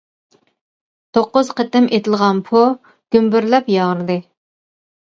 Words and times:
توققۇز 1.17 1.51
قېتىم 1.59 1.91
ئېتىلغان 1.99 2.41
«پو» 2.49 2.65
گۈمبۈرلەپ 3.19 3.73
ياڭرىدى. 3.79 4.19